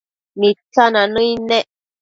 Mitsina 0.39 1.01
nëid 1.13 1.39
nec 1.49 1.67